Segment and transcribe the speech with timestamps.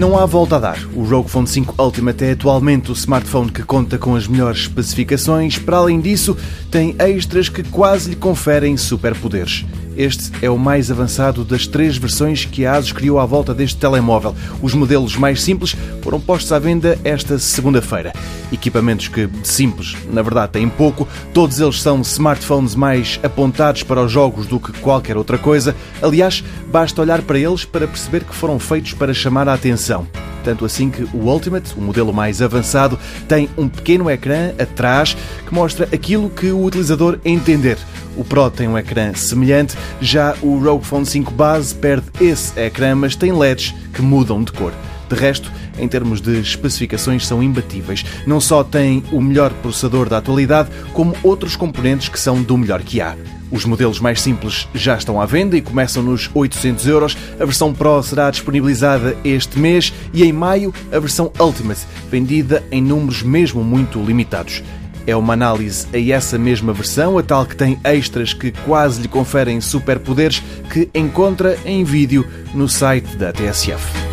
[0.00, 0.78] Não há volta a dar.
[0.94, 5.58] O Rogue Phone 5 Ultimate é atualmente o smartphone que conta com as melhores especificações.
[5.58, 6.34] Para além disso,
[6.70, 9.66] tem extras que quase lhe conferem superpoderes.
[9.96, 13.76] Este é o mais avançado das três versões que a ASUS criou à volta deste
[13.76, 14.34] telemóvel.
[14.62, 18.12] Os modelos mais simples foram postos à venda esta segunda-feira.
[18.52, 21.06] Equipamentos que, simples, na verdade, têm pouco.
[21.34, 25.74] Todos eles são smartphones mais apontados para os jogos do que qualquer outra coisa.
[26.00, 30.06] Aliás, basta olhar para eles para perceber que foram feitos para chamar a atenção.
[30.42, 32.98] Tanto assim que o Ultimate, o modelo mais avançado,
[33.28, 37.78] tem um pequeno ecrã atrás que mostra aquilo que o utilizador entender.
[38.16, 42.94] O Pro tem um ecrã semelhante, já o Rogue Phone 5 base perde esse ecrã,
[42.94, 44.72] mas tem LEDs que mudam de cor.
[45.08, 48.04] De resto, em termos de especificações, são imbatíveis.
[48.26, 52.82] Não só tem o melhor processador da atualidade, como outros componentes que são do melhor
[52.82, 53.16] que há.
[53.50, 57.16] Os modelos mais simples já estão à venda e começam nos 800 euros.
[57.40, 62.80] A versão Pro será disponibilizada este mês e em maio a versão Ultimate, vendida em
[62.80, 64.62] números mesmo muito limitados.
[65.06, 69.08] É uma análise a essa mesma versão, a tal que tem extras que quase lhe
[69.08, 70.42] conferem superpoderes,
[70.72, 74.10] que encontra em vídeo no site da TSF.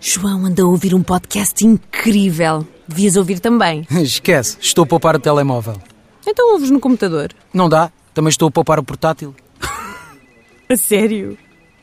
[0.00, 2.66] João anda a ouvir um podcast incrível.
[2.86, 3.86] Devias ouvir também.
[4.02, 5.80] Esquece, estou a poupar o telemóvel.
[6.26, 7.32] Então ouves no computador.
[7.54, 7.90] Não dá?
[8.12, 9.34] Também estou a poupar o portátil.
[10.68, 11.38] A sério?